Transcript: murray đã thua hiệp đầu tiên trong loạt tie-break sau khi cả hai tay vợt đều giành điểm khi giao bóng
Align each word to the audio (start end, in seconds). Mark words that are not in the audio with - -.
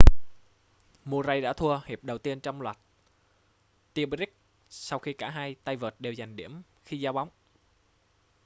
murray 1.05 1.41
đã 1.41 1.53
thua 1.53 1.79
hiệp 1.85 2.03
đầu 2.03 2.17
tiên 2.17 2.39
trong 2.39 2.61
loạt 2.61 2.77
tie-break 3.95 4.27
sau 4.69 4.99
khi 4.99 5.13
cả 5.13 5.29
hai 5.29 5.55
tay 5.63 5.75
vợt 5.75 5.95
đều 6.01 6.15
giành 6.15 6.35
điểm 6.35 6.61
khi 6.83 6.99
giao 6.99 7.13
bóng 7.13 7.29